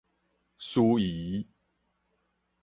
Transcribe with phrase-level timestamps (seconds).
[0.57, 1.45] 思維